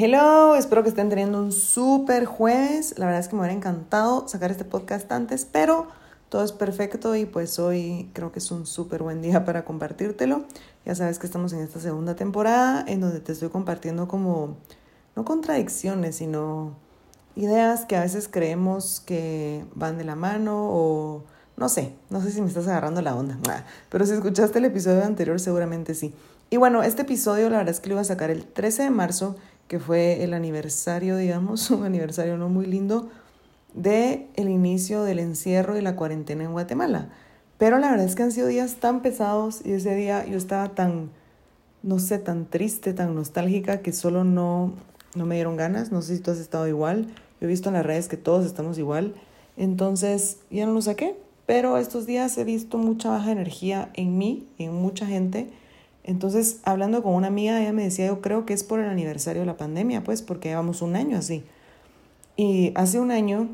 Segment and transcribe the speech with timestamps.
[0.00, 2.96] Hello, espero que estén teniendo un súper jueves.
[2.98, 5.88] La verdad es que me hubiera encantado sacar este podcast antes, pero
[6.28, 10.44] todo es perfecto y pues hoy creo que es un súper buen día para compartírtelo.
[10.86, 14.56] Ya sabes que estamos en esta segunda temporada en donde te estoy compartiendo como,
[15.16, 16.76] no contradicciones, sino
[17.34, 21.24] ideas que a veces creemos que van de la mano o
[21.56, 23.36] no sé, no sé si me estás agarrando la onda,
[23.88, 26.14] pero si escuchaste el episodio anterior seguramente sí.
[26.50, 28.90] Y bueno, este episodio la verdad es que lo iba a sacar el 13 de
[28.90, 29.36] marzo
[29.68, 33.08] que fue el aniversario, digamos, un aniversario no muy lindo,
[33.74, 37.10] de el inicio del encierro y la cuarentena en Guatemala.
[37.58, 40.70] Pero la verdad es que han sido días tan pesados y ese día yo estaba
[40.70, 41.10] tan,
[41.82, 44.72] no sé, tan triste, tan nostálgica que solo no,
[45.14, 45.90] no me dieron ganas.
[45.90, 47.08] No sé si tú has estado igual.
[47.40, 49.14] Yo he visto en las redes que todos estamos igual.
[49.56, 51.16] Entonces ya no lo saqué.
[51.46, 55.50] Pero estos días he visto mucha baja energía en mí, en mucha gente.
[56.08, 59.42] Entonces, hablando con una amiga, ella me decía, yo creo que es por el aniversario
[59.42, 61.44] de la pandemia, pues, porque llevamos un año así.
[62.34, 63.50] Y hace un año,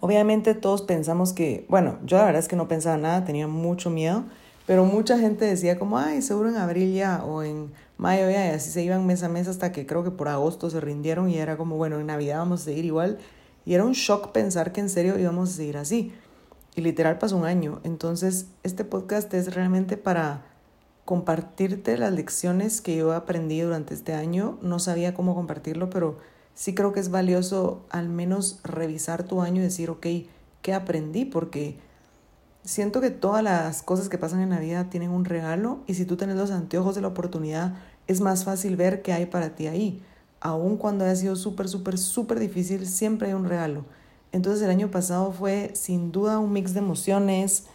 [0.00, 3.90] obviamente todos pensamos que, bueno, yo la verdad es que no pensaba nada, tenía mucho
[3.90, 4.24] miedo,
[4.64, 8.50] pero mucha gente decía como, ay, seguro en abril ya o en mayo ya, y
[8.52, 11.36] así se iban mes a mes hasta que creo que por agosto se rindieron y
[11.36, 13.18] era como, bueno, en Navidad vamos a seguir igual.
[13.66, 16.10] Y era un shock pensar que en serio íbamos a seguir así.
[16.74, 17.80] Y literal pasó un año.
[17.84, 20.55] Entonces, este podcast es realmente para
[21.06, 24.58] compartirte las lecciones que yo aprendí durante este año.
[24.60, 26.18] No sabía cómo compartirlo, pero
[26.54, 30.04] sí creo que es valioso al menos revisar tu año y decir, ok,
[30.62, 31.24] ¿qué aprendí?
[31.24, 31.78] Porque
[32.64, 36.06] siento que todas las cosas que pasan en la vida tienen un regalo y si
[36.06, 37.76] tú tienes los anteojos de la oportunidad,
[38.08, 40.02] es más fácil ver qué hay para ti ahí.
[40.40, 43.84] Aun cuando haya sido súper, súper, súper difícil, siempre hay un regalo.
[44.32, 47.66] Entonces el año pasado fue sin duda un mix de emociones,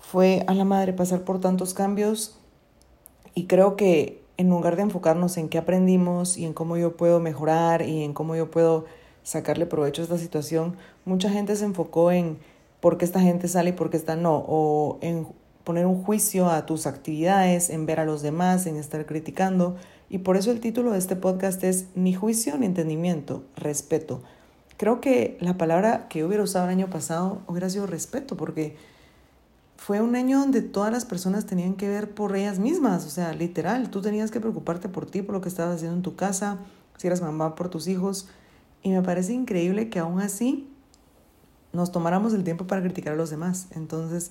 [0.00, 2.37] fue a la madre pasar por tantos cambios
[3.38, 7.20] y creo que en lugar de enfocarnos en qué aprendimos y en cómo yo puedo
[7.20, 8.86] mejorar y en cómo yo puedo
[9.22, 12.38] sacarle provecho a esta situación, mucha gente se enfocó en
[12.80, 15.28] por qué esta gente sale y por qué esta no, o en
[15.62, 19.76] poner un juicio a tus actividades, en ver a los demás, en estar criticando.
[20.10, 24.20] Y por eso el título de este podcast es Ni juicio ni entendimiento, respeto.
[24.78, 28.74] Creo que la palabra que yo hubiera usado el año pasado hubiera sido respeto, porque
[29.88, 33.32] fue un año donde todas las personas tenían que ver por ellas mismas, o sea,
[33.32, 36.58] literal, tú tenías que preocuparte por ti, por lo que estabas haciendo en tu casa,
[36.98, 38.28] si eras mamá, por tus hijos.
[38.82, 40.68] Y me parece increíble que aún así
[41.72, 43.68] nos tomáramos el tiempo para criticar a los demás.
[43.70, 44.30] Entonces,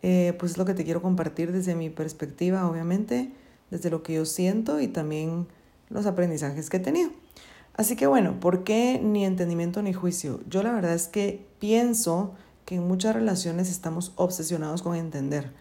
[0.00, 3.30] eh, pues es lo que te quiero compartir desde mi perspectiva, obviamente,
[3.70, 5.46] desde lo que yo siento y también
[5.90, 7.10] los aprendizajes que he tenido.
[7.74, 10.40] Así que bueno, ¿por qué ni entendimiento ni juicio?
[10.48, 15.52] Yo la verdad es que pienso que en muchas relaciones estamos obsesionados con entender.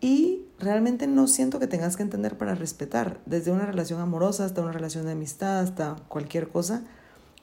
[0.00, 4.60] Y realmente no siento que tengas que entender para respetar, desde una relación amorosa hasta
[4.60, 6.82] una relación de amistad, hasta cualquier cosa.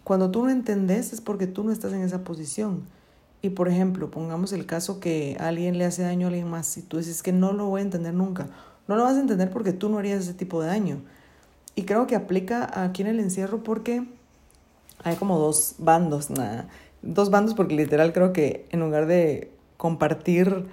[0.03, 2.84] Cuando tú no entendés es porque tú no estás en esa posición.
[3.41, 6.81] Y por ejemplo, pongamos el caso que alguien le hace daño a alguien más y
[6.81, 8.47] tú dices que no lo voy a entender nunca.
[8.88, 11.01] No lo vas a entender porque tú no harías ese tipo de daño.
[11.75, 14.06] Y creo que aplica aquí en el encierro porque
[15.01, 16.68] hay como dos bandos, nada
[17.02, 20.66] dos bandos porque literal creo que en lugar de compartir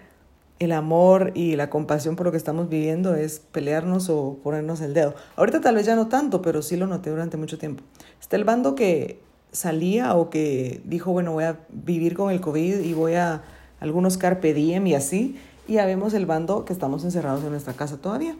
[0.58, 4.94] el amor y la compasión por lo que estamos viviendo es pelearnos o ponernos el
[4.94, 5.14] dedo.
[5.36, 7.82] Ahorita tal vez ya no tanto, pero sí lo noté durante mucho tiempo.
[8.20, 9.20] Está el bando que
[9.52, 13.42] salía o que dijo, bueno, voy a vivir con el COVID y voy a
[13.80, 15.38] algunos carpe diem y así.
[15.68, 18.36] Y ya vemos el bando que estamos encerrados en nuestra casa todavía.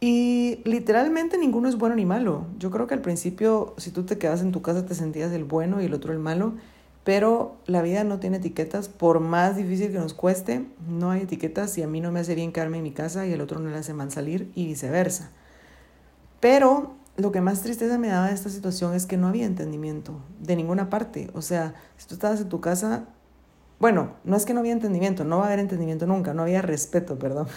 [0.00, 2.46] Y literalmente ninguno es bueno ni malo.
[2.58, 5.44] Yo creo que al principio, si tú te quedas en tu casa, te sentías el
[5.44, 6.54] bueno y el otro el malo.
[7.04, 11.76] Pero la vida no tiene etiquetas, por más difícil que nos cueste, no hay etiquetas
[11.76, 13.68] y a mí no me hace bien quedarme en mi casa y el otro no
[13.68, 15.30] le hace mal salir y viceversa.
[16.40, 20.18] Pero lo que más tristeza me daba de esta situación es que no había entendimiento
[20.40, 21.30] de ninguna parte.
[21.34, 23.04] O sea, si tú estabas en tu casa,
[23.78, 26.62] bueno, no es que no había entendimiento, no va a haber entendimiento nunca, no había
[26.62, 27.48] respeto, perdón,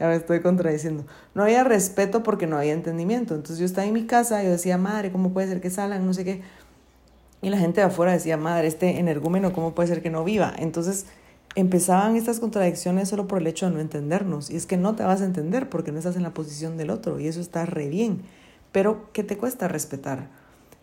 [0.00, 1.06] ya me estoy contradiciendo.
[1.34, 3.36] No había respeto porque no había entendimiento.
[3.36, 6.04] Entonces yo estaba en mi casa yo decía, madre, ¿cómo puede ser que salgan?
[6.04, 6.42] No sé qué
[7.42, 10.54] y la gente de afuera decía, madre, este energúmeno, ¿cómo puede ser que no viva?
[10.56, 11.06] Entonces
[11.56, 14.48] empezaban estas contradicciones solo por el hecho de no entendernos.
[14.48, 16.90] Y es que no te vas a entender porque no estás en la posición del
[16.90, 18.22] otro y eso está re bien.
[18.70, 20.28] Pero ¿qué te cuesta respetar?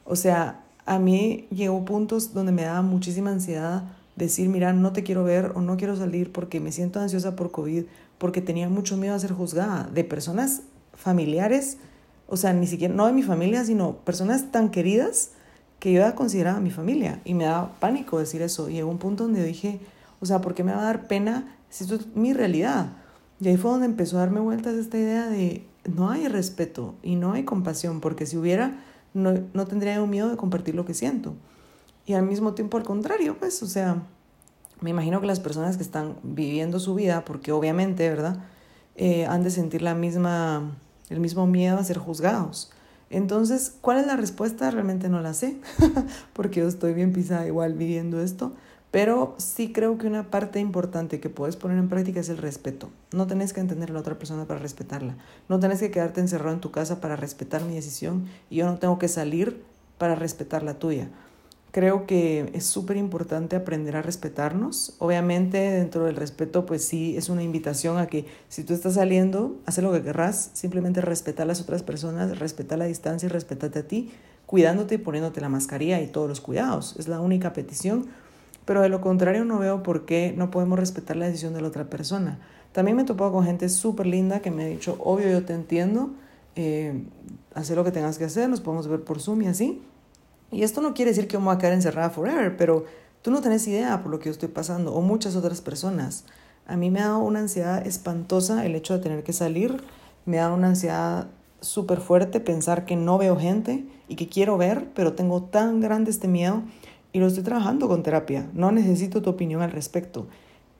[0.04, 3.84] O sea, a mí llegó puntos donde me daba muchísima ansiedad
[4.18, 7.52] decir, mira, no te quiero ver o no quiero salir porque me siento ansiosa por
[7.52, 7.86] COVID,
[8.18, 10.64] porque tenía mucho miedo a ser juzgada de personas
[10.94, 11.78] familiares,
[12.28, 15.32] o sea, ni siquiera, no de mi familia, sino personas tan queridas
[15.80, 18.70] que yo ya consideraba mi familia y me daba pánico decir eso.
[18.70, 19.80] Y llegó un punto donde dije,
[20.20, 22.94] o sea, ¿por qué me va a dar pena si esto es mi realidad?
[23.40, 27.16] Y ahí fue donde empezó a darme vueltas esta idea de no hay respeto y
[27.16, 28.84] no hay compasión, porque si hubiera,
[29.14, 31.36] no, no tendría miedo de compartir lo que siento.
[32.06, 34.04] Y al mismo tiempo, al contrario, pues, o sea,
[34.82, 38.44] me imagino que las personas que están viviendo su vida, porque obviamente, ¿verdad?
[38.96, 40.76] Eh, han de sentir la misma,
[41.10, 42.72] el mismo miedo a ser juzgados.
[43.10, 44.70] Entonces, ¿cuál es la respuesta?
[44.70, 45.58] Realmente no la sé,
[46.34, 48.54] porque yo estoy bien pisada igual viviendo esto,
[48.92, 52.90] pero sí creo que una parte importante que puedes poner en práctica es el respeto.
[53.12, 55.16] No tenés que entender a la otra persona para respetarla.
[55.48, 58.78] No tenés que quedarte encerrado en tu casa para respetar mi decisión y yo no
[58.78, 59.64] tengo que salir
[59.98, 61.10] para respetar la tuya.
[61.72, 64.96] Creo que es súper importante aprender a respetarnos.
[64.98, 69.56] Obviamente dentro del respeto, pues sí, es una invitación a que si tú estás saliendo,
[69.68, 73.80] haz lo que querrás, simplemente respeta a las otras personas, respeta la distancia y respétate
[73.80, 74.12] a ti,
[74.48, 76.96] cuidándote y poniéndote la mascarilla y todos los cuidados.
[76.98, 78.08] Es la única petición.
[78.66, 81.68] Pero de lo contrario no veo por qué no podemos respetar la decisión de la
[81.68, 82.40] otra persona.
[82.72, 85.54] También me he topado con gente súper linda que me ha dicho, obvio, yo te
[85.54, 86.12] entiendo,
[86.56, 87.04] eh,
[87.76, 89.82] lo que tengas que hacer, nos podemos ver por Zoom y así
[90.52, 92.86] y esto no quiere decir que vamos a quedar encerrada forever, pero
[93.22, 96.26] tú no tenés idea por lo que yo estoy pasando, o muchas otras personas.
[96.66, 99.84] A mí me ha dado una ansiedad espantosa el hecho de tener que salir,
[100.26, 101.28] me da una ansiedad
[101.62, 106.12] súper fuerte pensar que no veo gente y que quiero ver, pero tengo tan grande
[106.12, 106.64] este miedo
[107.12, 108.50] y lo estoy trabajando con terapia.
[108.54, 110.28] No necesito tu opinión al respecto.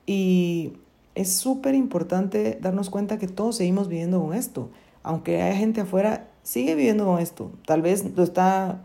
[0.06, 0.74] Y
[1.16, 4.70] es súper importante darnos cuenta que todos seguimos viviendo con esto.
[5.04, 7.52] Aunque haya gente afuera, sigue viviendo con esto.
[7.66, 8.84] Tal vez lo está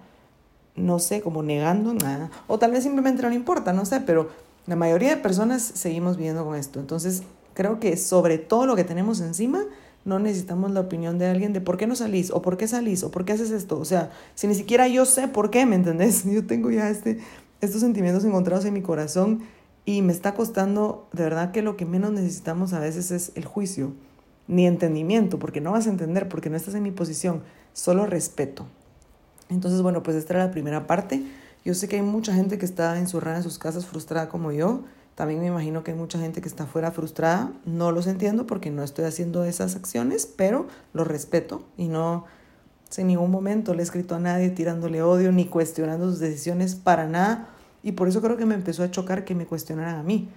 [0.77, 4.29] no sé, como negando nada, o tal vez simplemente no le importa, no sé, pero
[4.67, 6.81] la mayoría de personas seguimos viviendo con esto.
[6.81, 7.23] Entonces,
[7.55, 9.65] creo que sobre todo lo que tenemos encima,
[10.05, 13.03] no necesitamos la opinión de alguien de por qué no salís, o por qué salís,
[13.05, 13.79] o por qué haces esto.
[13.79, 16.25] O sea, si ni siquiera yo sé por qué, ¿me entendés?
[16.31, 17.19] Yo tengo ya este,
[17.61, 19.43] estos sentimientos encontrados en mi corazón
[19.87, 23.45] y me está costando, de verdad que lo que menos necesitamos a veces es el
[23.45, 23.93] juicio,
[24.47, 27.43] ni entendimiento, porque no vas a entender, porque no estás en mi posición,
[27.73, 28.67] solo respeto.
[29.55, 31.23] Entonces, bueno, pues esta era la primera parte.
[31.65, 34.83] Yo sé que hay mucha gente que está encerrada en sus casas frustrada como yo.
[35.15, 37.53] También me imagino que hay mucha gente que está fuera frustrada.
[37.65, 42.25] No los entiendo porque no estoy haciendo esas acciones, pero los respeto y no
[42.97, 47.07] en ningún momento le he escrito a nadie tirándole odio ni cuestionando sus decisiones para
[47.07, 47.49] nada.
[47.83, 50.29] Y por eso creo que me empezó a chocar que me cuestionaran a mí.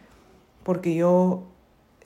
[0.63, 1.43] Porque yo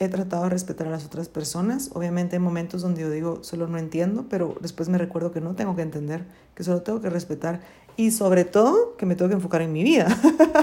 [0.04, 1.90] he tratado de respetar a las otras personas.
[1.94, 5.54] Obviamente hay momentos donde yo digo, solo no entiendo, pero después me recuerdo que no
[5.54, 7.60] tengo que entender, que solo tengo que respetar
[7.96, 10.08] y sobre todo que me tengo que enfocar en mi vida.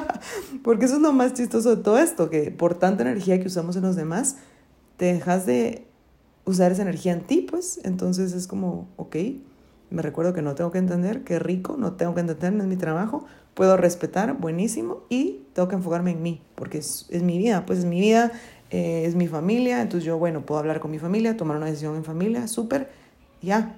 [0.63, 3.75] Porque eso es lo más chistoso de todo esto, que por tanta energía que usamos
[3.75, 4.37] en los demás,
[4.97, 5.87] te dejas de
[6.45, 9.15] usar esa energía en ti, pues entonces es como, ok,
[9.89, 12.69] me recuerdo que no tengo que entender, qué rico, no tengo que entender, no es
[12.69, 17.37] mi trabajo, puedo respetar, buenísimo, y tengo que enfocarme en mí, porque es, es mi
[17.37, 18.31] vida, pues es mi vida,
[18.71, 21.95] eh, es mi familia, entonces yo, bueno, puedo hablar con mi familia, tomar una decisión
[21.95, 22.89] en familia, súper,
[23.41, 23.77] ya.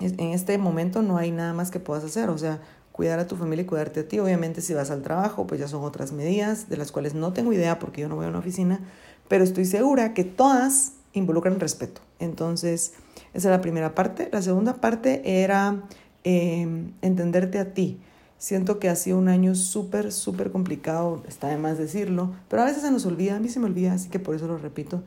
[0.00, 2.60] En este momento no hay nada más que puedas hacer, o sea,
[2.94, 4.18] cuidar a tu familia y cuidarte a ti.
[4.18, 7.52] Obviamente si vas al trabajo, pues ya son otras medidas de las cuales no tengo
[7.52, 8.80] idea porque yo no voy a una oficina,
[9.28, 12.00] pero estoy segura que todas involucran respeto.
[12.18, 12.92] Entonces,
[13.32, 14.28] esa es la primera parte.
[14.30, 15.82] La segunda parte era
[16.24, 16.66] eh,
[17.02, 18.00] entenderte a ti.
[18.44, 22.66] Siento que ha sido un año súper, súper complicado, está de más decirlo, pero a
[22.66, 25.02] veces se nos olvida, a mí se me olvida, así que por eso lo repito.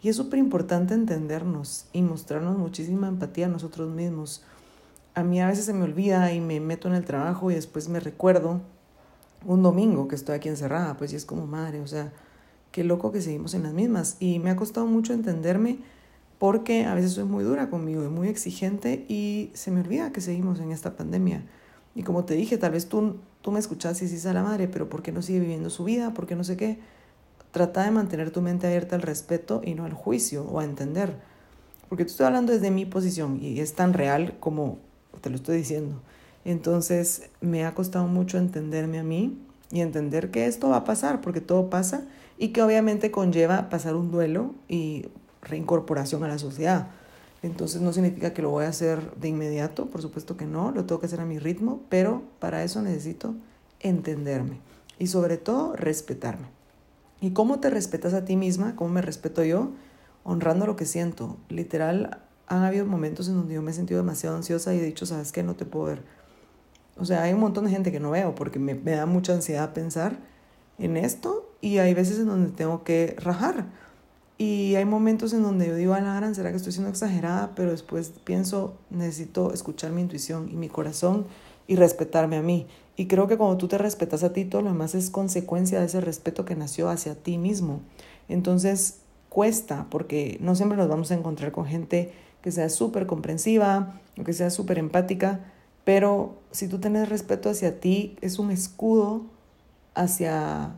[0.00, 4.42] Y es súper importante entendernos y mostrarnos muchísima empatía a nosotros mismos.
[5.14, 7.90] A mí a veces se me olvida y me meto en el trabajo y después
[7.90, 8.62] me recuerdo
[9.44, 12.10] un domingo que estoy aquí encerrada, pues y es como madre, o sea,
[12.72, 14.16] qué loco que seguimos en las mismas.
[14.18, 15.76] Y me ha costado mucho entenderme
[16.38, 20.22] porque a veces soy muy dura conmigo y muy exigente y se me olvida que
[20.22, 21.44] seguimos en esta pandemia.
[21.98, 24.68] Y como te dije, tal vez tú, tú me escuchas y dices a la madre,
[24.68, 26.14] pero ¿por qué no sigue viviendo su vida?
[26.14, 26.78] ¿Por qué no sé qué?
[27.50, 31.16] Trata de mantener tu mente abierta al respeto y no al juicio o a entender.
[31.88, 34.78] Porque tú estoy hablando desde mi posición y es tan real como
[35.22, 36.00] te lo estoy diciendo.
[36.44, 39.36] Entonces me ha costado mucho entenderme a mí
[39.72, 42.06] y entender que esto va a pasar, porque todo pasa
[42.38, 45.06] y que obviamente conlleva pasar un duelo y
[45.42, 46.90] reincorporación a la sociedad.
[47.42, 50.84] Entonces no significa que lo voy a hacer de inmediato, por supuesto que no, lo
[50.84, 53.34] tengo que hacer a mi ritmo, pero para eso necesito
[53.80, 54.60] entenderme
[54.98, 56.48] y sobre todo respetarme.
[57.20, 58.74] ¿Y cómo te respetas a ti misma?
[58.76, 59.70] ¿Cómo me respeto yo?
[60.24, 61.36] Honrando lo que siento.
[61.48, 65.06] Literal, han habido momentos en donde yo me he sentido demasiado ansiosa y he dicho,
[65.06, 65.42] ¿sabes qué?
[65.42, 66.02] No te puedo ver.
[66.96, 69.32] O sea, hay un montón de gente que no veo porque me, me da mucha
[69.32, 70.18] ansiedad pensar
[70.78, 73.66] en esto y hay veces en donde tengo que rajar
[74.38, 77.52] y hay momentos en donde yo digo, a la gran, ¿será que estoy siendo exagerada?
[77.56, 81.26] Pero después pienso, necesito escuchar mi intuición y mi corazón
[81.66, 82.68] y respetarme a mí.
[82.96, 85.86] Y creo que cuando tú te respetas a ti, todo lo demás es consecuencia de
[85.86, 87.80] ese respeto que nació hacia ti mismo.
[88.28, 94.00] Entonces, cuesta, porque no siempre nos vamos a encontrar con gente que sea súper comprensiva
[94.18, 95.40] o que sea súper empática,
[95.84, 99.22] Pero si tú tienes respeto hacia ti, es un escudo
[99.94, 100.74] hacia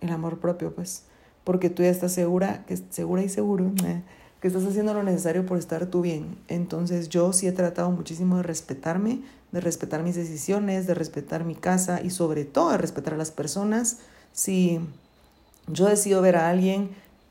[0.00, 1.04] el amor propio, pues.
[1.48, 4.02] Porque tú ya estás segura, que, segura y seguro, eh,
[4.42, 6.36] que estás haciendo lo necesario por estar tú bien.
[6.46, 11.54] Entonces yo sí he tratado muchísimo de respetarme, de respetar mis decisiones, de respetar mi
[11.54, 14.00] casa y sobre todo de respetar a las personas.
[14.30, 14.78] Si
[15.68, 16.90] yo decido ver a alguien,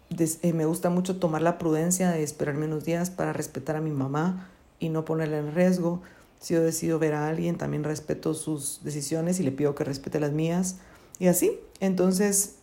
[0.09, 3.91] eh, me gusta mucho tomar la prudencia de esperarme unos días para respetar a mi
[3.91, 6.01] mamá y no ponerla en riesgo.
[6.39, 10.19] Si yo decido ver a alguien, también respeto sus decisiones y le pido que respete
[10.19, 10.77] las mías.
[11.19, 11.59] Y así.
[11.79, 12.55] Entonces,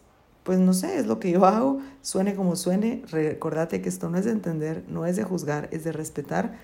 [0.45, 1.81] pues no sé, es lo que yo hago.
[2.03, 3.03] Suene como suene.
[3.11, 6.55] Recordate que esto no es de entender, no es de juzgar, es de respetar.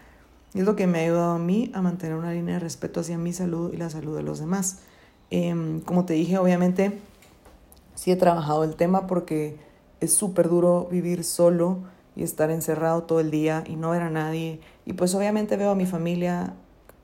[0.54, 3.16] Es lo que me ha ayudado a mí a mantener una línea de respeto hacia
[3.16, 4.80] mi salud y la salud de los demás.
[5.30, 6.98] Em, como te dije, obviamente,
[7.94, 9.56] sí he trabajado el tema porque
[10.00, 11.78] es súper duro vivir solo
[12.16, 14.60] y estar encerrado todo el día y no ver a nadie.
[14.84, 16.54] Y pues obviamente veo a mi familia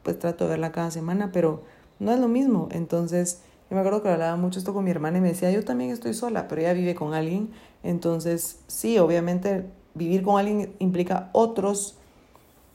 [0.02, 1.62] pues trato de verla cada semana, pero
[2.00, 2.68] no es lo mismo.
[2.70, 5.64] Entonces, yo me acuerdo que hablaba mucho esto con mi hermana y me decía, yo
[5.64, 7.50] también estoy sola, pero ella vive con alguien.
[7.82, 11.96] Entonces, sí, obviamente vivir con alguien implica otros,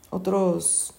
[0.09, 0.93] otros,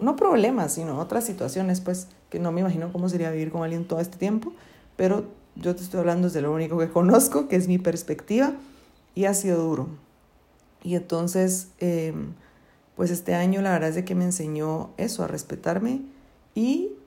[0.00, 3.86] no problemas, sino otras situaciones, pues, que no me imagino cómo sería vivir con alguien
[3.86, 4.52] todo este tiempo,
[4.96, 8.54] pero yo te estoy hablando desde lo único que conozco, que es mi perspectiva,
[9.14, 9.88] y ha sido duro.
[10.82, 12.12] Y entonces, eh,
[12.96, 16.02] pues este año la verdad es de que me enseñó eso, a respetarme
[16.54, 16.97] y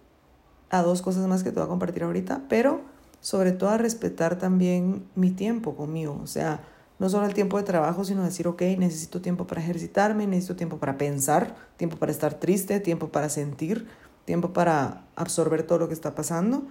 [0.72, 2.82] a dos cosas más que te voy a compartir ahorita, pero
[3.20, 6.62] sobre todo a respetar también mi tiempo conmigo, o sea,
[6.98, 10.78] no solo el tiempo de trabajo, sino decir, ok, necesito tiempo para ejercitarme, necesito tiempo
[10.78, 13.88] para pensar, tiempo para estar triste, tiempo para sentir,
[14.26, 16.64] tiempo para absorber todo lo que está pasando.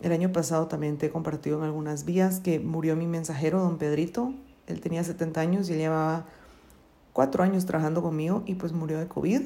[0.00, 3.78] El año pasado también te he compartido en algunas vías que murió mi mensajero, don
[3.78, 4.34] Pedrito.
[4.66, 6.26] Él tenía 70 años y él llevaba
[7.12, 9.42] cuatro años trabajando conmigo y pues murió de COVID.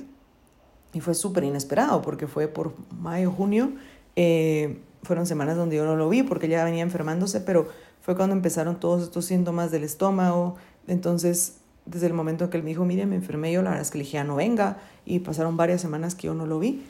[0.95, 3.73] Y fue súper inesperado porque fue por mayo, junio.
[4.17, 7.69] Eh, fueron semanas donde yo no lo vi porque ya venía enfermándose, pero
[8.01, 10.57] fue cuando empezaron todos estos síntomas del estómago.
[10.87, 13.91] Entonces, desde el momento que él me dijo, mire, me enfermé yo, la verdad es
[13.91, 14.79] que le dije, ya no venga.
[15.05, 16.85] Y pasaron varias semanas que yo no lo vi.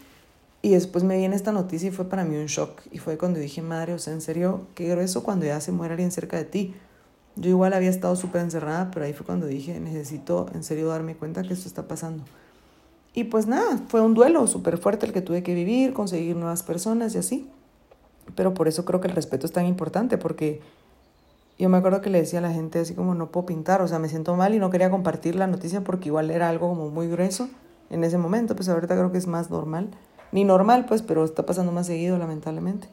[0.61, 2.83] Y después me viene esta noticia y fue para mí un shock.
[2.93, 5.95] Y fue cuando dije, madre, o sea, en serio, qué grueso cuando ya se muere
[5.95, 6.75] alguien cerca de ti.
[7.35, 11.17] Yo igual había estado súper encerrada, pero ahí fue cuando dije, necesito en serio darme
[11.17, 12.25] cuenta que esto está pasando.
[13.15, 16.63] Y pues nada, fue un duelo súper fuerte el que tuve que vivir, conseguir nuevas
[16.63, 17.51] personas y así.
[18.35, 20.61] Pero por eso creo que el respeto es tan importante, porque
[21.59, 23.89] yo me acuerdo que le decía a la gente así como no puedo pintar, o
[23.89, 26.89] sea, me siento mal y no quería compartir la noticia porque igual era algo como
[26.89, 27.49] muy grueso
[27.91, 29.91] en ese momento, pues ahorita creo que es más normal.
[30.33, 32.89] Ni normal, pues, pero está pasando más seguido, lamentablemente.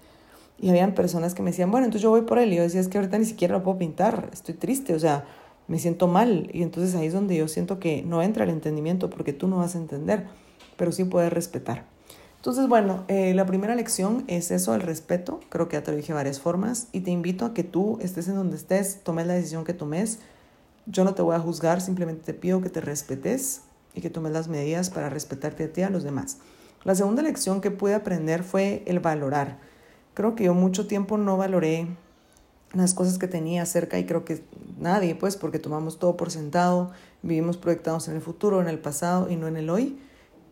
[0.59, 2.51] Y habían personas que me decían, bueno, entonces yo voy por él.
[2.51, 5.25] Y yo decía, es que ahorita ni siquiera lo puedo pintar, estoy triste, o sea,
[5.69, 6.49] me siento mal.
[6.51, 9.57] Y entonces ahí es donde yo siento que no entra el entendimiento porque tú no
[9.57, 10.27] vas a entender,
[10.75, 11.85] pero sí puedes respetar.
[12.35, 15.39] Entonces, bueno, eh, la primera lección es eso, el respeto.
[15.49, 16.87] Creo que ya te lo dije varias formas.
[16.91, 20.19] Y te invito a que tú estés en donde estés, tomes la decisión que tomes.
[20.85, 23.61] Yo no te voy a juzgar, simplemente te pido que te respetes
[23.93, 26.37] y que tomes las medidas para respetarte a ti y a los demás.
[26.83, 29.57] La segunda lección que pude aprender fue el valorar
[30.19, 31.87] creo que yo mucho tiempo no valoré
[32.73, 34.43] las cosas que tenía cerca y creo que
[34.77, 39.29] nadie, pues, porque tomamos todo por sentado, vivimos proyectados en el futuro, en el pasado
[39.29, 39.97] y no en el hoy.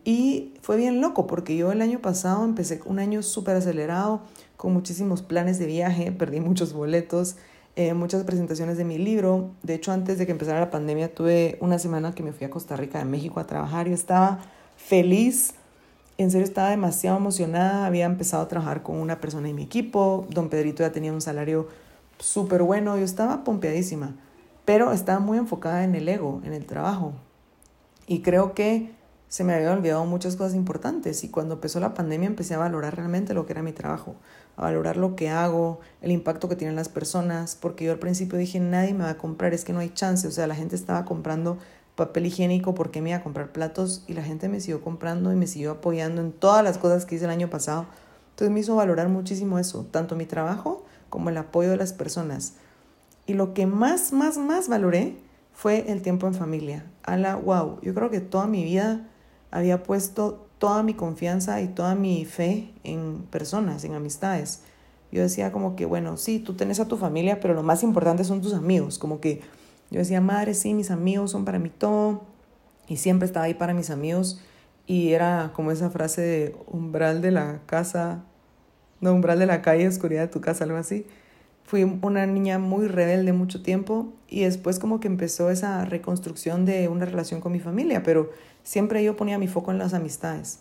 [0.04, 4.22] Y fue bien loco porque yo el año pasado empecé un año súper acelerado,
[4.56, 7.36] con muchísimos planes de viaje, perdí muchos boletos,
[7.76, 9.50] eh, muchas presentaciones de mi libro.
[9.62, 12.50] De hecho, antes de que empezara la pandemia, tuve una semana que me fui a
[12.50, 14.40] Costa Rica, de México, a trabajar y estaba
[14.76, 15.54] feliz
[16.18, 20.26] en serio estaba demasiado emocionada, había empezado a trabajar con una persona en mi equipo,
[20.30, 21.68] don Pedrito ya tenía un salario
[22.18, 24.14] súper bueno, yo estaba pompeadísima,
[24.64, 27.12] pero estaba muy enfocada en el ego, en el trabajo.
[28.06, 28.92] Y creo que
[29.28, 32.96] se me habían olvidado muchas cosas importantes y cuando empezó la pandemia empecé a valorar
[32.96, 34.16] realmente lo que era mi trabajo,
[34.56, 38.38] a valorar lo que hago, el impacto que tienen las personas, porque yo al principio
[38.38, 40.76] dije, nadie me va a comprar, es que no hay chance, o sea, la gente
[40.76, 41.58] estaba comprando
[41.94, 45.36] papel higiénico porque me iba a comprar platos y la gente me siguió comprando y
[45.36, 47.86] me siguió apoyando en todas las cosas que hice el año pasado.
[48.30, 52.54] Entonces me hizo valorar muchísimo eso, tanto mi trabajo como el apoyo de las personas.
[53.26, 55.16] Y lo que más, más, más valoré
[55.52, 56.86] fue el tiempo en familia.
[57.02, 59.08] A la wow, yo creo que toda mi vida
[59.50, 64.62] había puesto toda mi confianza y toda mi fe en personas, en amistades.
[65.10, 68.24] Yo decía como que, bueno, sí, tú tenés a tu familia, pero lo más importante
[68.24, 69.40] son tus amigos, como que
[69.90, 72.22] yo decía, madre, sí, mis amigos son para mí todo.
[72.88, 74.40] Y siempre estaba ahí para mis amigos.
[74.86, 78.24] Y era como esa frase de umbral de la casa,
[79.00, 81.06] no, umbral de la calle, oscuridad de tu casa, algo así.
[81.64, 86.88] Fui una niña muy rebelde mucho tiempo y después como que empezó esa reconstrucción de
[86.88, 88.30] una relación con mi familia, pero
[88.62, 90.60] siempre yo ponía mi foco en las amistades.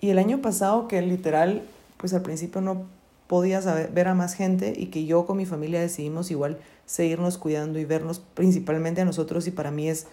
[0.00, 1.62] Y el año pasado que literal,
[1.96, 2.84] pues al principio no
[3.26, 7.38] podía saber, ver a más gente y que yo con mi familia decidimos igual seguirnos
[7.38, 10.06] cuidando y vernos principalmente a nosotros y para mí es,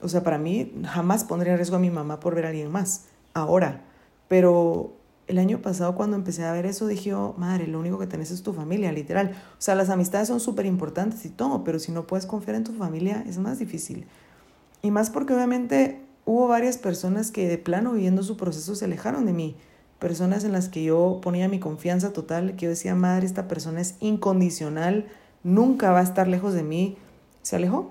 [0.00, 2.70] o sea, para mí jamás pondría en riesgo a mi mamá por ver a alguien
[2.70, 3.82] más, ahora,
[4.28, 4.92] pero
[5.26, 8.30] el año pasado cuando empecé a ver eso dije, oh, madre, lo único que tenés
[8.30, 9.32] es tu familia, literal.
[9.52, 12.64] O sea, las amistades son súper importantes y todo, pero si no puedes confiar en
[12.64, 14.06] tu familia es más difícil.
[14.82, 19.26] Y más porque obviamente hubo varias personas que de plano viviendo su proceso se alejaron
[19.26, 19.56] de mí.
[19.98, 23.80] Personas en las que yo ponía mi confianza total, que yo decía, madre, esta persona
[23.80, 25.06] es incondicional,
[25.42, 26.96] nunca va a estar lejos de mí.
[27.42, 27.90] Se alejó.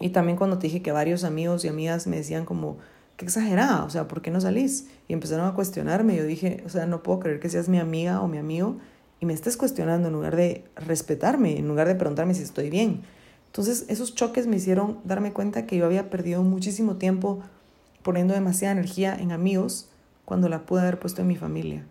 [0.00, 2.76] Y también cuando te dije que varios amigos y amigas me decían como,
[3.16, 4.88] qué exagerada, o sea, ¿por qué no salís?
[5.08, 6.16] Y empezaron a cuestionarme.
[6.16, 8.78] Yo dije, o sea, no puedo creer que seas mi amiga o mi amigo
[9.20, 13.02] y me estés cuestionando en lugar de respetarme, en lugar de preguntarme si estoy bien.
[13.46, 17.40] Entonces, esos choques me hicieron darme cuenta que yo había perdido muchísimo tiempo
[18.02, 19.88] poniendo demasiada energía en amigos
[20.24, 21.86] cuando la pude haber puesto en mi familia.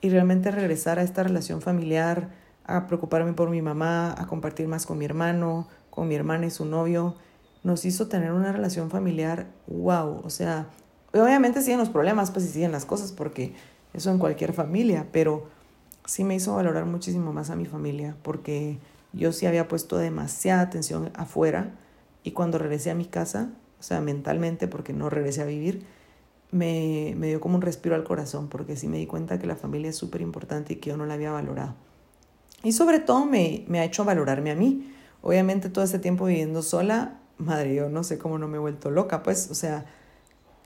[0.00, 2.30] Y realmente regresar a esta relación familiar,
[2.64, 6.50] a preocuparme por mi mamá, a compartir más con mi hermano, con mi hermana y
[6.50, 7.14] su novio,
[7.62, 10.68] nos hizo tener una relación familiar, wow, o sea,
[11.12, 13.54] obviamente siguen los problemas, pues y siguen las cosas, porque
[13.92, 15.46] eso en cualquier familia, pero
[16.04, 18.78] sí me hizo valorar muchísimo más a mi familia, porque
[19.12, 21.74] yo sí había puesto demasiada atención afuera
[22.22, 25.86] y cuando regresé a mi casa, o sea, mentalmente, porque no regresé a vivir,
[26.50, 29.56] me, me dio como un respiro al corazón, porque sí me di cuenta que la
[29.56, 31.74] familia es súper importante y que yo no la había valorado.
[32.62, 34.92] Y sobre todo me, me ha hecho valorarme a mí.
[35.22, 38.90] Obviamente todo este tiempo viviendo sola madre, yo no sé cómo no me he vuelto
[38.90, 39.84] loca, pues, o sea,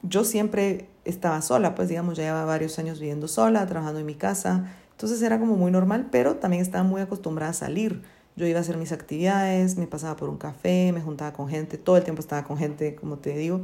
[0.03, 4.15] yo siempre estaba sola, pues, digamos, ya llevaba varios años viviendo sola, trabajando en mi
[4.15, 8.03] casa, entonces era como muy normal, pero también estaba muy acostumbrada a salir.
[8.37, 11.79] Yo iba a hacer mis actividades, me pasaba por un café, me juntaba con gente,
[11.79, 13.63] todo el tiempo estaba con gente, como te digo.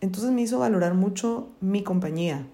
[0.00, 2.46] Entonces me hizo valorar mucho mi compañía.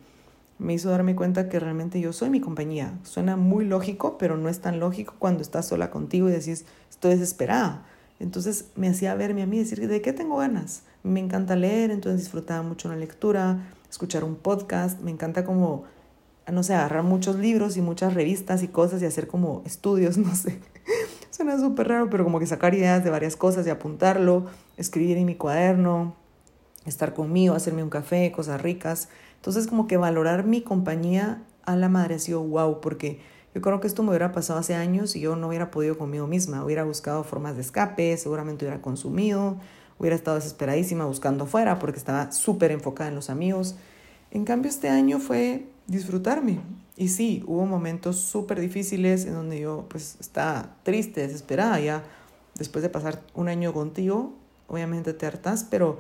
[0.58, 2.98] Me hizo darme cuenta que realmente yo soy mi compañía.
[3.04, 7.12] Suena muy lógico, pero no es tan lógico cuando estás sola contigo y decís, estoy
[7.12, 7.84] desesperada.
[8.18, 10.82] Entonces me hacía verme a mí decir, ¿de qué tengo ganas?
[11.02, 15.84] Me encanta leer, entonces disfrutaba mucho la lectura, escuchar un podcast, me encanta como,
[16.50, 20.34] no sé, agarrar muchos libros y muchas revistas y cosas y hacer como estudios, no
[20.34, 20.60] sé.
[21.30, 24.46] Suena súper raro, pero como que sacar ideas de varias cosas y apuntarlo,
[24.78, 26.16] escribir en mi cuaderno,
[26.86, 29.10] estar conmigo, hacerme un café, cosas ricas.
[29.36, 33.20] Entonces como que valorar mi compañía a la madre ha sido wow, porque
[33.56, 36.26] yo creo que esto me hubiera pasado hace años y yo no hubiera podido conmigo
[36.26, 36.62] misma.
[36.62, 39.56] Hubiera buscado formas de escape, seguramente hubiera consumido,
[39.98, 43.76] hubiera estado desesperadísima buscando afuera porque estaba súper enfocada en los amigos.
[44.30, 46.60] En cambio, este año fue disfrutarme.
[46.98, 52.04] Y sí, hubo momentos súper difíciles en donde yo pues estaba triste, desesperada ya.
[52.56, 54.34] Después de pasar un año contigo,
[54.66, 55.98] obviamente te hartas, pero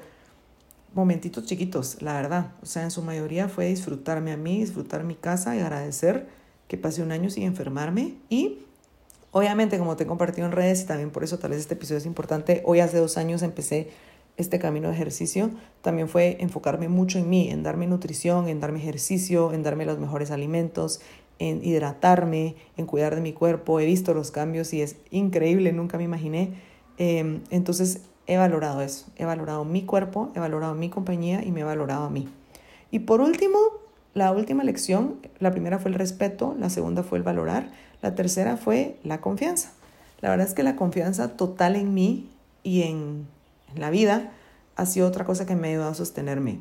[0.92, 2.52] momentitos chiquitos, la verdad.
[2.60, 6.76] O sea, en su mayoría fue disfrutarme a mí, disfrutar mi casa y agradecer que
[6.76, 8.58] pasé un año sin enfermarme y
[9.30, 11.98] obviamente como te he compartido en redes y también por eso tal vez este episodio
[11.98, 13.90] es importante, hoy hace dos años empecé
[14.36, 15.50] este camino de ejercicio,
[15.82, 19.98] también fue enfocarme mucho en mí, en darme nutrición, en darme ejercicio, en darme los
[19.98, 21.00] mejores alimentos,
[21.38, 23.80] en hidratarme, en cuidar de mi cuerpo.
[23.80, 26.54] He visto los cambios y es increíble, nunca me imaginé.
[26.98, 31.60] Em, entonces he valorado eso, he valorado mi cuerpo, he valorado mi compañía y me
[31.60, 32.28] he valorado a mí.
[32.90, 33.58] Y por último,
[34.16, 38.56] la última lección, la primera fue el respeto, la segunda fue el valorar, la tercera
[38.56, 39.72] fue la confianza.
[40.22, 42.30] La verdad es que la confianza total en mí
[42.62, 43.26] y en,
[43.74, 44.32] la vida
[44.74, 46.60] ha sido otra cosa que me ha ayudado a sostenerme.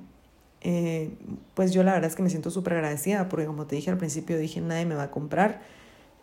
[0.59, 1.17] Eh,
[1.53, 3.97] pues yo la verdad es que me siento súper agradecida porque como te dije al
[3.97, 5.61] principio, dije nadie me va a comprar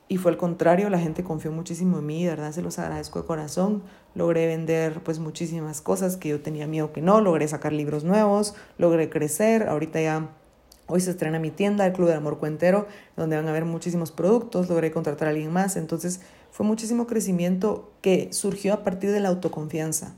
[0.08, 3.22] y fue al contrario, la gente confió muchísimo en mí, de verdad se los agradezco
[3.22, 3.82] de corazón.
[4.14, 8.54] Logré vender pues muchísimas cosas que yo tenía miedo que no, logré sacar libros nuevos,
[8.76, 10.28] logré crecer, ahorita ya
[10.94, 14.12] Hoy se estrena mi tienda, el Club del Amor Cuentero, donde van a haber muchísimos
[14.12, 19.20] productos, logré contratar a alguien más, entonces fue muchísimo crecimiento que surgió a partir de
[19.20, 20.12] la autoconfianza.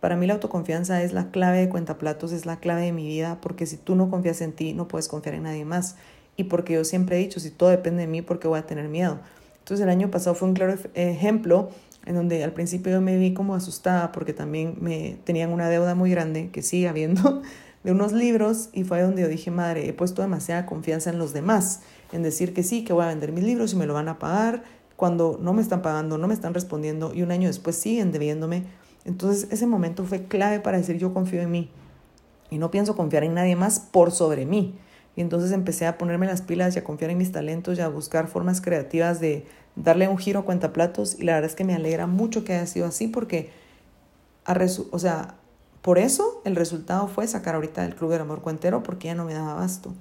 [0.00, 3.38] Para mí la autoconfianza es la clave de Cuentaplatos, es la clave de mi vida,
[3.40, 5.96] porque si tú no confías en ti, no puedes confiar en nadie más.
[6.36, 8.66] Y porque yo siempre he dicho, si todo depende de mí, ¿por qué voy a
[8.66, 9.20] tener miedo?
[9.60, 11.70] Entonces el año pasado fue un claro ejemplo
[12.04, 15.94] en donde al principio yo me vi como asustada porque también me tenían una deuda
[15.94, 17.40] muy grande que sigue habiendo
[17.84, 21.32] de unos libros y fue donde yo dije, madre, he puesto demasiada confianza en los
[21.32, 21.80] demás,
[22.12, 24.18] en decir que sí, que voy a vender mis libros y me lo van a
[24.18, 24.62] pagar,
[24.96, 28.64] cuando no me están pagando, no me están respondiendo y un año después siguen debiéndome.
[29.04, 31.70] Entonces ese momento fue clave para decir yo confío en mí
[32.50, 34.74] y no pienso confiar en nadie más por sobre mí.
[35.14, 37.88] Y entonces empecé a ponerme las pilas y a confiar en mis talentos y a
[37.88, 41.74] buscar formas creativas de darle un giro a cuentaplatos y la verdad es que me
[41.74, 43.50] alegra mucho que haya sido así porque,
[44.90, 45.37] o sea,
[45.82, 49.24] por eso el resultado fue sacar ahorita el Club del Amor Cuentero porque ya no
[49.24, 49.92] me daba abasto.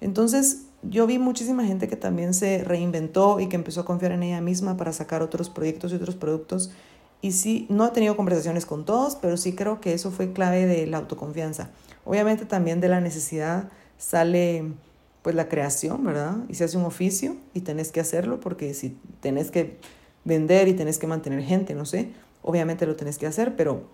[0.00, 4.24] Entonces, yo vi muchísima gente que también se reinventó y que empezó a confiar en
[4.24, 6.72] ella misma para sacar otros proyectos y otros productos.
[7.20, 10.66] Y sí, no he tenido conversaciones con todos, pero sí creo que eso fue clave
[10.66, 11.70] de la autoconfianza.
[12.04, 14.72] Obviamente también de la necesidad sale
[15.22, 16.38] pues la creación, ¿verdad?
[16.48, 19.78] Y se hace un oficio y tenés que hacerlo porque si tenés que
[20.24, 22.10] vender y tenés que mantener gente, no sé,
[22.42, 23.84] obviamente lo tenés que hacer, pero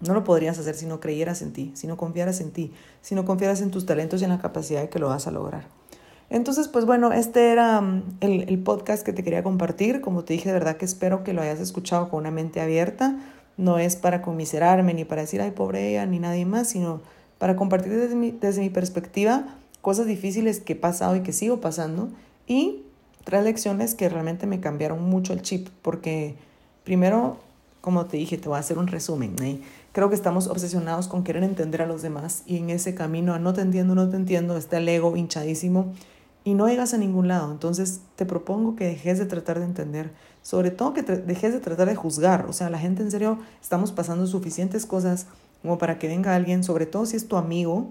[0.00, 3.14] no lo podrías hacer si no creyeras en ti, si no confiaras en ti, si
[3.14, 5.66] no confiaras en tus talentos y en la capacidad de que lo vas a lograr.
[6.28, 10.00] Entonces, pues bueno, este era mm, el, el, podcast que te quería compartir.
[10.00, 13.16] Como te dije, de verdad que espero que lo hayas escuchado con una mente abierta.
[13.56, 17.00] No es para conmiserarme ni para decir, ay, pobre ella, ni nadie más, sino
[17.38, 19.46] para compartir desde mi, desde mi perspectiva
[19.82, 22.08] cosas difíciles que he pasado y que sigo pasando
[22.46, 22.82] y
[23.24, 26.34] tres lecciones que realmente me cambiaron mucho el chip porque
[26.84, 27.38] primero,
[27.80, 29.36] como te dije, te voy a hacer un resumen.
[29.42, 29.60] ¿eh?
[29.96, 33.38] Creo que estamos obsesionados con querer entender a los demás y en ese camino a
[33.38, 35.94] no te entiendo, no te entiendo, está el ego hinchadísimo
[36.44, 37.50] y no llegas a ningún lado.
[37.50, 41.88] Entonces te propongo que dejes de tratar de entender, sobre todo que dejes de tratar
[41.88, 42.44] de juzgar.
[42.44, 45.28] O sea, la gente en serio estamos pasando suficientes cosas
[45.62, 47.90] como para que venga alguien, sobre todo si es tu amigo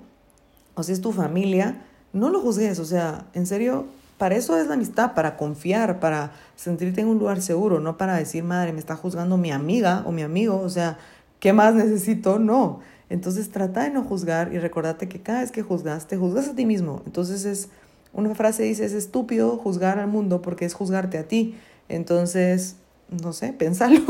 [0.75, 2.77] o si es tu familia, no lo juzgues.
[2.77, 3.87] O sea, en serio,
[4.19, 8.15] para eso es la amistad, para confiar, para sentirte en un lugar seguro, no para
[8.15, 10.61] decir, madre, me está juzgando mi amiga o mi amigo.
[10.61, 10.99] O sea,
[11.39, 12.39] ¿qué más necesito?
[12.39, 12.79] No.
[13.09, 16.55] Entonces trata de no juzgar y recordate que cada vez que juzgas, te juzgas a
[16.55, 17.01] ti mismo.
[17.05, 17.69] Entonces es,
[18.13, 21.55] una frase dice, es estúpido juzgar al mundo porque es juzgarte a ti.
[21.87, 22.77] Entonces,
[23.09, 24.01] no sé, pensalo.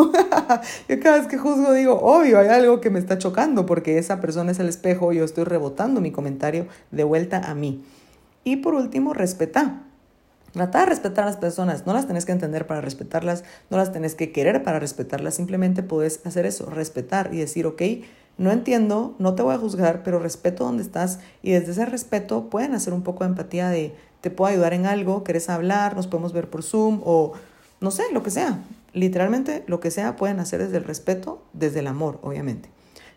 [0.90, 4.22] yo cada vez que juzgo digo, obvio, hay algo que me está chocando porque esa
[4.22, 7.84] persona es el espejo y yo estoy rebotando mi comentario de vuelta a mí.
[8.44, 9.85] Y por último, respeta.
[10.56, 13.92] Trata de respetar a las personas, no las tenés que entender para respetarlas, no las
[13.92, 17.82] tenés que querer para respetarlas, simplemente puedes hacer eso, respetar y decir, ok,
[18.38, 22.50] no entiendo, no te voy a juzgar, pero respeto donde estás y desde ese respeto
[22.50, 26.08] pueden hacer un poco de empatía de, te puedo ayudar en algo, querés hablar, nos
[26.08, 27.34] podemos ver por Zoom o
[27.82, 28.64] no sé, lo que sea.
[28.94, 32.70] Literalmente lo que sea pueden hacer desde el respeto, desde el amor, obviamente.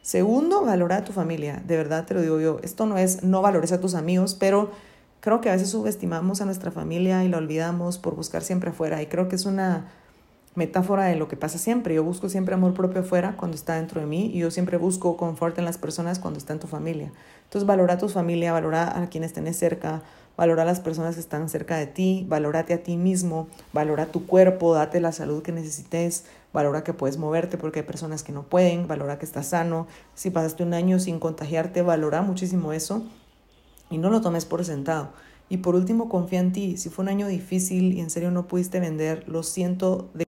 [0.03, 1.62] Segundo, valora a tu familia.
[1.64, 2.59] De verdad te lo digo yo.
[2.64, 4.72] Esto no es no valores a tus amigos, pero
[5.20, 9.02] creo que a veces subestimamos a nuestra familia y la olvidamos por buscar siempre afuera.
[9.02, 9.87] Y creo que es una
[10.54, 11.94] metáfora de lo que pasa siempre.
[11.94, 15.16] Yo busco siempre amor propio afuera cuando está dentro de mí y yo siempre busco
[15.16, 17.12] confort en las personas cuando está en tu familia.
[17.44, 20.02] Entonces valora a tu familia, valora a quienes tenés cerca,
[20.37, 24.26] valora a las personas que están cerca de ti, valórate a ti mismo, valora tu
[24.26, 28.42] cuerpo, date la salud que necesites, valora que puedes moverte porque hay personas que no
[28.42, 29.87] pueden, valora que estás sano.
[30.14, 33.04] Si pasaste un año sin contagiarte, valora muchísimo eso
[33.90, 35.12] y no lo tomes por sentado.
[35.48, 36.77] Y por último, confía en ti.
[36.77, 40.27] Si fue un año difícil y en serio no pudiste vender, lo siento de